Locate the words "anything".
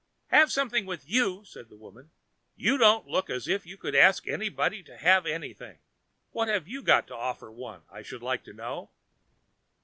5.27-5.77